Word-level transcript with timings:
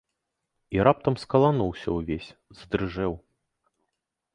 І 0.77 0.81
раптам 0.87 1.19
скалануўся 1.25 1.87
ўвесь, 1.99 2.29
задрыжэў. 2.63 3.13